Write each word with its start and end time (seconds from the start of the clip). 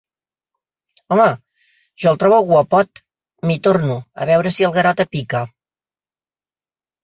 Home, 1.15 1.27
jo 2.05 2.09
el 2.15 2.17
trobo 2.23 2.41
guapot! 2.49 3.03
—m'hi 3.03 3.61
torno, 3.69 4.01
a 4.27 4.31
veure 4.33 4.55
si 4.59 4.69
el 4.71 4.77
Garota 4.81 5.11
pica. 5.15 5.47